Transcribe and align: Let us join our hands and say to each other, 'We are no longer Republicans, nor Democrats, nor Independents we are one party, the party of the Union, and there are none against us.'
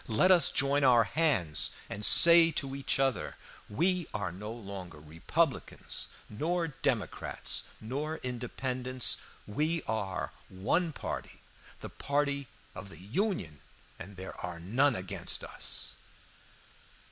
Let 0.07 0.31
us 0.31 0.49
join 0.49 0.83
our 0.83 1.03
hands 1.03 1.69
and 1.87 2.03
say 2.03 2.49
to 2.53 2.75
each 2.75 2.97
other, 2.97 3.35
'We 3.69 4.07
are 4.15 4.31
no 4.31 4.51
longer 4.51 4.97
Republicans, 4.99 6.07
nor 6.27 6.69
Democrats, 6.69 7.65
nor 7.79 8.17
Independents 8.23 9.17
we 9.45 9.83
are 9.83 10.31
one 10.49 10.91
party, 10.91 11.39
the 11.81 11.89
party 11.91 12.47
of 12.73 12.89
the 12.89 12.97
Union, 12.97 13.59
and 13.99 14.15
there 14.17 14.35
are 14.43 14.59
none 14.59 14.95
against 14.95 15.43
us.' 15.43 15.93